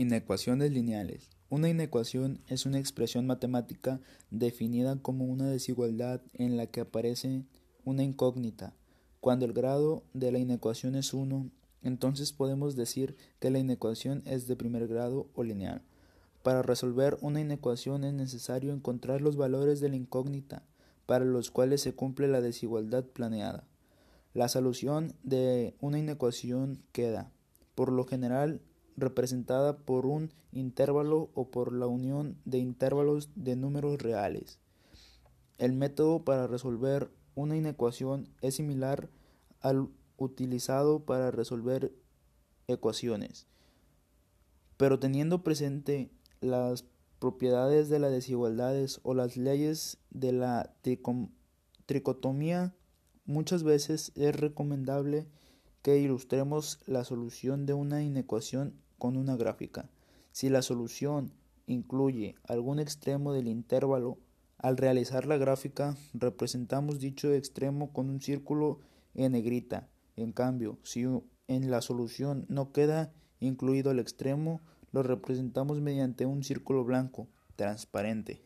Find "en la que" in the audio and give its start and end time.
6.32-6.80